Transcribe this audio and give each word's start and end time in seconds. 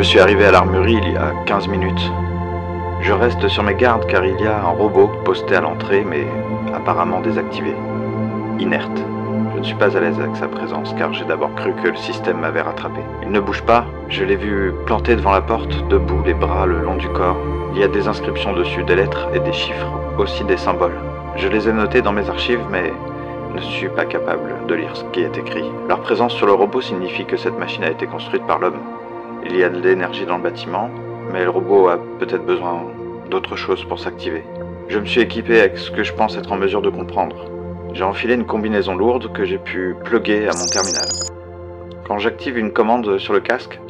Je 0.00 0.04
suis 0.06 0.18
arrivé 0.18 0.46
à 0.46 0.50
l'armurerie 0.50 0.98
il 1.02 1.12
y 1.12 1.16
a 1.18 1.34
15 1.44 1.68
minutes. 1.68 2.10
Je 3.02 3.12
reste 3.12 3.46
sur 3.48 3.62
mes 3.62 3.74
gardes 3.74 4.06
car 4.06 4.24
il 4.24 4.40
y 4.40 4.46
a 4.46 4.56
un 4.64 4.70
robot 4.70 5.08
posté 5.26 5.56
à 5.56 5.60
l'entrée 5.60 6.06
mais 6.08 6.26
apparemment 6.74 7.20
désactivé. 7.20 7.74
Inerte. 8.58 9.04
Je 9.52 9.58
ne 9.58 9.62
suis 9.62 9.74
pas 9.74 9.94
à 9.94 10.00
l'aise 10.00 10.18
avec 10.18 10.34
sa 10.36 10.48
présence 10.48 10.94
car 10.96 11.12
j'ai 11.12 11.26
d'abord 11.26 11.54
cru 11.54 11.74
que 11.74 11.88
le 11.88 11.96
système 11.96 12.38
m'avait 12.38 12.62
rattrapé. 12.62 13.00
Il 13.22 13.30
ne 13.30 13.40
bouge 13.40 13.60
pas, 13.60 13.84
je 14.08 14.24
l'ai 14.24 14.36
vu 14.36 14.72
planté 14.86 15.16
devant 15.16 15.32
la 15.32 15.42
porte, 15.42 15.86
debout, 15.88 16.22
les 16.24 16.32
bras 16.32 16.64
le 16.64 16.80
long 16.80 16.96
du 16.96 17.10
corps. 17.10 17.36
Il 17.74 17.80
y 17.80 17.84
a 17.84 17.88
des 17.88 18.08
inscriptions 18.08 18.54
dessus, 18.54 18.82
des 18.84 18.96
lettres 18.96 19.28
et 19.34 19.40
des 19.40 19.52
chiffres, 19.52 19.92
aussi 20.16 20.44
des 20.44 20.56
symboles. 20.56 20.98
Je 21.36 21.46
les 21.46 21.68
ai 21.68 21.74
notés 21.74 22.00
dans 22.00 22.12
mes 22.12 22.30
archives 22.30 22.64
mais 22.70 22.90
ne 23.54 23.60
suis 23.60 23.90
pas 23.90 24.06
capable 24.06 24.66
de 24.66 24.74
lire 24.74 24.96
ce 24.96 25.04
qui 25.12 25.20
est 25.20 25.36
écrit. 25.36 25.70
Leur 25.90 26.00
présence 26.00 26.32
sur 26.32 26.46
le 26.46 26.54
robot 26.54 26.80
signifie 26.80 27.26
que 27.26 27.36
cette 27.36 27.58
machine 27.58 27.84
a 27.84 27.90
été 27.90 28.06
construite 28.06 28.46
par 28.46 28.60
l'homme. 28.60 28.80
Il 29.44 29.56
y 29.56 29.64
a 29.64 29.68
de 29.68 29.80
l'énergie 29.80 30.26
dans 30.26 30.36
le 30.36 30.42
bâtiment, 30.42 30.90
mais 31.32 31.44
le 31.44 31.50
robot 31.50 31.88
a 31.88 31.98
peut-être 32.18 32.44
besoin 32.44 32.84
d'autre 33.30 33.56
chose 33.56 33.84
pour 33.84 33.98
s'activer. 33.98 34.44
Je 34.88 34.98
me 34.98 35.06
suis 35.06 35.20
équipé 35.20 35.60
avec 35.60 35.78
ce 35.78 35.90
que 35.90 36.02
je 36.02 36.12
pense 36.12 36.36
être 36.36 36.52
en 36.52 36.56
mesure 36.56 36.82
de 36.82 36.90
comprendre. 36.90 37.46
J'ai 37.92 38.04
enfilé 38.04 38.34
une 38.34 38.46
combinaison 38.46 38.94
lourde 38.94 39.32
que 39.32 39.44
j'ai 39.44 39.58
pu 39.58 39.96
plugger 40.04 40.48
à 40.48 40.52
mon 40.52 40.64
terminal. 40.66 41.08
Quand 42.06 42.18
j'active 42.18 42.58
une 42.58 42.72
commande 42.72 43.18
sur 43.18 43.32
le 43.32 43.40
casque, 43.40 43.80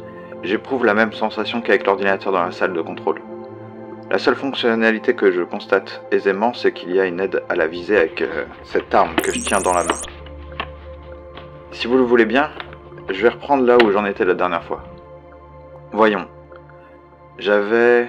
j'éprouve 0.43 0.85
la 0.85 0.93
même 0.93 1.11
sensation 1.11 1.61
qu'avec 1.61 1.85
l'ordinateur 1.85 2.31
dans 2.31 2.43
la 2.43 2.51
salle 2.51 2.73
de 2.73 2.81
contrôle. 2.81 3.21
La 4.09 4.19
seule 4.19 4.35
fonctionnalité 4.35 5.15
que 5.15 5.31
je 5.31 5.41
constate 5.41 6.03
aisément, 6.11 6.53
c'est 6.53 6.71
qu'il 6.71 6.95
y 6.95 6.99
a 6.99 7.05
une 7.05 7.19
aide 7.19 7.43
à 7.49 7.55
la 7.55 7.67
visée 7.67 7.97
avec 7.97 8.21
euh, 8.21 8.45
cette 8.63 8.93
arme 8.93 9.15
que 9.15 9.31
je 9.33 9.39
tiens 9.39 9.61
dans 9.61 9.73
la 9.73 9.83
main. 9.83 9.95
Si 11.71 11.87
vous 11.87 11.97
le 11.97 12.03
voulez 12.03 12.25
bien, 12.25 12.49
je 13.09 13.21
vais 13.21 13.29
reprendre 13.29 13.65
là 13.65 13.77
où 13.83 13.91
j'en 13.91 14.05
étais 14.05 14.25
la 14.25 14.33
dernière 14.33 14.63
fois. 14.63 14.83
Voyons. 15.93 16.25
J'avais... 17.37 18.07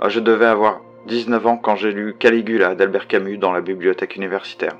Ah, 0.00 0.08
je 0.08 0.18
devais 0.18 0.46
avoir 0.46 0.80
19 1.06 1.46
ans 1.46 1.56
quand 1.56 1.76
j'ai 1.76 1.92
lu 1.92 2.14
Caligula 2.18 2.74
d'Albert 2.74 3.06
Camus 3.06 3.38
dans 3.38 3.52
la 3.52 3.60
bibliothèque 3.60 4.16
universitaire. 4.16 4.76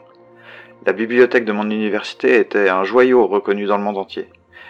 La 0.84 0.92
bibliothèque 0.92 1.44
de 1.44 1.52
mon 1.52 1.70
université 1.70 2.40
était 2.40 2.68
un 2.68 2.82
joyau 2.82 3.24
reconnu 3.28 3.66
dans 3.66 3.77
le 3.77 3.84
monde 3.84 3.98
entier. 3.98 4.28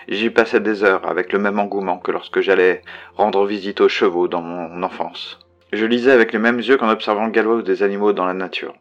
J'y 0.09 0.29
passais 0.29 0.61
des 0.61 0.85
heures 0.85 1.09
avec 1.09 1.33
le 1.33 1.39
même 1.39 1.59
engouement 1.59 1.97
que 1.99 2.11
lorsque 2.11 2.41
j'allais 2.41 2.83
rendre 3.17 3.47
visite 3.47 3.81
aux 3.81 3.89
chevaux 3.89 4.29
dans 4.29 4.43
mon 4.43 4.83
enfance. 4.83 5.39
Je 5.73 5.87
lisais 5.87 6.13
avec 6.13 6.35
les 6.35 6.39
mêmes 6.39 6.59
yeux 6.59 6.77
qu'en 6.77 6.91
observant 6.91 7.25
le 7.25 7.31
galop 7.31 7.63
des 7.63 7.83
animaux 7.83 8.13
dans 8.13 8.27
la 8.27 8.35
nature. 8.35 8.75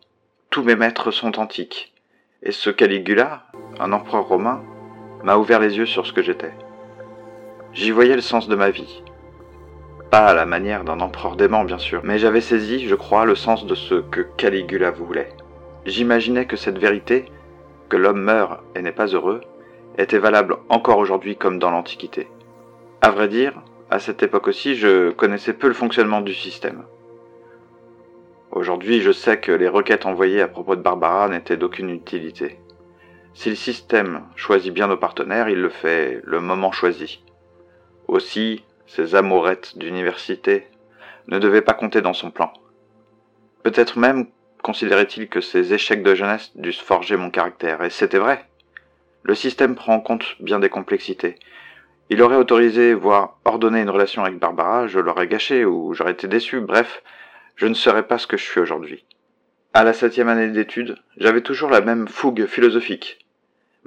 Tous 0.50 0.64
mes 0.64 0.76
maîtres 0.76 1.12
sont 1.12 1.40
antiques. 1.40 1.94
Et 2.44 2.52
ce 2.52 2.70
Caligula, 2.70 3.44
un 3.80 3.94
empereur 3.94 4.28
romain, 4.28 4.62
m'a 5.24 5.38
ouvert 5.38 5.62
les 5.62 5.78
yeux 5.78 5.86
sur 5.86 6.06
ce 6.06 6.12
que 6.12 6.22
j'étais. 6.22 6.52
J'y 7.72 7.92
voyais 7.92 8.16
le 8.16 8.22
sens 8.22 8.48
de 8.48 8.56
ma 8.56 8.72
vie. 8.72 9.04
Pas 10.10 10.26
à 10.26 10.34
la 10.34 10.48
manière 10.48 10.84
d'un 10.84 11.00
empereur 11.02 11.36
dément, 11.36 11.64
bien 11.64 11.78
sûr, 11.78 12.02
mais 12.04 12.18
j'avais 12.18 12.42
saisi, 12.42 12.88
je 12.88 12.96
crois, 12.96 13.26
le 13.26 13.36
sens 13.36 13.68
de 13.68 13.76
ce 13.76 14.02
que 14.02 14.22
Caligula 14.22 14.90
voulait. 14.90 15.30
J'imaginais 15.86 16.48
que 16.48 16.56
cette 16.56 16.80
vérité, 16.80 17.26
que 17.88 17.96
l'homme 17.96 18.22
meurt 18.22 18.62
et 18.76 18.82
n'est 18.82 18.92
pas 18.92 19.06
heureux, 19.06 19.42
était 20.00 20.18
valable 20.18 20.58
encore 20.70 20.98
aujourd'hui 20.98 21.36
comme 21.36 21.60
dans 21.60 21.70
l'Antiquité. 21.70 22.28
À 23.02 23.12
vrai 23.12 23.28
dire, 23.28 23.54
à 23.92 24.00
cette 24.00 24.24
époque 24.24 24.48
aussi, 24.48 24.76
je 24.76 25.12
connaissais 25.12 25.54
peu 25.54 25.68
le 25.68 25.76
fonctionnement 25.76 26.22
du 26.22 26.34
système. 26.34 26.86
Aujourd'hui, 28.52 29.02
je 29.02 29.12
sais 29.12 29.40
que 29.40 29.52
les 29.52 29.68
requêtes 29.68 30.08
envoyées 30.08 30.42
à 30.42 30.48
propos 30.48 30.76
de 30.76 30.82
Barbara 30.82 31.30
n'étaient 31.30 31.56
d'aucune 31.56 31.92
utilité. 31.92 32.60
Si 33.36 33.50
le 33.50 33.56
système 33.56 34.24
choisit 34.36 34.74
bien 34.74 34.88
nos 34.88 34.98
partenaires, 34.98 35.50
il 35.50 35.62
le 35.62 35.70
fait 35.70 36.20
le 36.24 36.42
moment 36.42 36.72
choisi. 36.72 37.24
Aussi, 38.10 38.64
ces 38.88 39.14
amourettes 39.14 39.78
d'université 39.78 40.66
ne 41.28 41.38
devaient 41.38 41.62
pas 41.62 41.76
compter 41.76 42.02
dans 42.02 42.16
son 42.16 42.32
plan. 42.32 42.52
Peut-être 43.62 44.00
même 44.00 44.26
considérait-il 44.64 45.30
que 45.30 45.42
ces 45.42 45.76
échecs 45.76 46.02
de 46.02 46.16
jeunesse 46.16 46.50
dussent 46.56 46.82
forger 46.82 47.18
mon 47.18 47.30
caractère, 47.30 47.84
et 47.84 47.92
c'était 47.92 48.18
vrai. 48.18 48.48
Le 49.22 49.36
système 49.36 49.76
prend 49.76 49.94
en 49.94 50.00
compte 50.00 50.38
bien 50.40 50.58
des 50.58 50.70
complexités. 50.70 51.36
Il 52.10 52.24
aurait 52.24 52.38
autorisé, 52.38 52.96
voire 52.96 53.38
ordonné 53.46 53.80
une 53.82 53.92
relation 53.92 54.24
avec 54.24 54.40
Barbara, 54.40 54.88
je 54.88 54.98
l'aurais 54.98 55.28
gâché 55.28 55.64
ou 55.64 55.94
j'aurais 55.94 56.14
été 56.14 56.28
déçu, 56.28 56.62
bref, 56.62 57.04
je 57.58 57.68
ne 57.68 57.76
serais 57.76 58.08
pas 58.08 58.18
ce 58.18 58.26
que 58.26 58.38
je 58.38 58.44
suis 58.44 58.60
aujourd'hui. 58.60 59.06
À 59.76 59.84
la 59.84 59.94
septième 59.94 60.30
année 60.30 60.48
d'études, 60.48 60.98
j'avais 61.18 61.42
toujours 61.42 61.70
la 61.70 61.82
même 61.82 62.08
fougue 62.08 62.48
philosophique, 62.48 63.20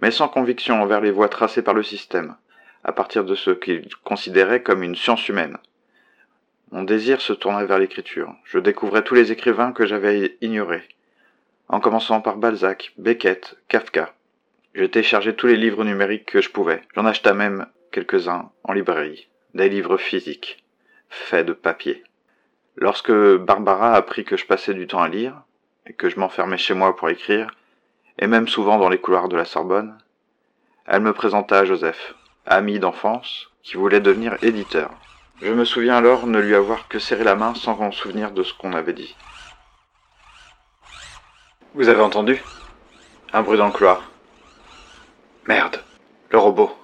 mais 0.00 0.12
sans 0.12 0.28
conviction 0.28 0.80
envers 0.80 1.00
les 1.00 1.10
voies 1.10 1.28
tracées 1.28 1.62
par 1.62 1.75
le 1.75 1.82
système, 1.82 2.36
à 2.84 2.93
partir 2.93 3.25
de 3.25 3.34
ce 3.34 3.50
qu'il 3.50 3.88
considérait 4.04 4.62
comme 4.62 4.82
une 4.82 4.97
science 4.97 5.28
humaine. 5.28 5.59
Mon 6.70 6.82
désir 6.82 7.20
se 7.20 7.32
tournait 7.32 7.66
vers 7.66 7.78
l'écriture. 7.78 8.34
Je 8.44 8.59
découvrais 8.59 9.03
tous 9.03 9.15
les 9.15 9.31
écrivains 9.31 9.72
que 9.72 9.87
j'avais 9.87 10.37
ignorés, 10.41 10.88
en 11.69 11.81
commençant 11.81 12.20
par 12.20 12.37
Balzac, 12.37 12.93
Beckett, 12.97 13.56
Kafka. 13.69 14.15
Je 14.75 14.84
téléchargeais 14.84 15.34
tous 15.34 15.47
les 15.47 15.56
livres 15.56 15.84
numériques 15.84 16.26
que 16.26 16.41
je 16.41 16.50
pouvais. 16.50 16.82
J'en 16.94 17.04
achetais 17.04 17.34
même 17.34 17.66
quelques-uns 17.91 18.50
en 18.65 18.72
librairie. 18.72 19.28
Des 19.54 19.69
livres 19.69 19.99
physiques, 19.99 20.64
faits 21.10 21.47
de 21.47 21.53
papier. 21.53 22.03
Lorsque 22.76 23.12
Barbara 23.12 23.94
apprit 23.94 24.25
que 24.25 24.38
je 24.38 24.47
passais 24.47 24.72
du 24.72 24.87
temps 24.87 25.03
à 25.03 25.09
lire, 25.09 25.43
et 25.87 25.93
que 25.93 26.09
je 26.09 26.19
m'enfermais 26.19 26.56
chez 26.56 26.75
moi 26.75 26.97
pour 26.97 27.10
écrire, 27.10 27.54
et 28.19 28.26
même 28.26 28.49
souvent 28.49 28.78
dans 28.78 28.88
les 28.88 28.99
couloirs 28.99 29.28
de 29.28 29.37
la 29.37 29.44
Sorbonne, 29.44 29.99
elle 30.87 31.03
me 31.03 31.12
présenta 31.12 31.59
à 31.59 31.64
Joseph, 31.64 32.14
ami 32.47 32.78
d'enfance, 32.78 33.50
qui 33.62 33.76
voulait 33.76 34.00
devenir 34.00 34.36
éditeur. 34.42 34.91
Je 35.41 35.53
me 35.53 35.64
souviens 35.64 35.97
alors 35.97 36.26
ne 36.26 36.38
lui 36.38 36.54
avoir 36.54 36.88
que 36.88 36.98
serré 36.98 37.25
la 37.25 37.34
main 37.34 37.54
sans 37.54 37.76
m'en 37.76 37.92
souvenir 37.92 38.30
de 38.32 38.42
ce 38.42 38.54
qu'on 38.54 38.75
avait 38.75 38.92
dit. 38.92 39.16
Vous 41.75 41.88
avez 41.88 42.02
entendu? 42.02 42.42
Un 43.32 43.42
bruit 43.42 43.58
dans 43.58 43.66
le 43.66 43.72
couloir. 43.72 44.02
Merde, 45.47 45.82
le 46.31 46.38
robot. 46.38 46.76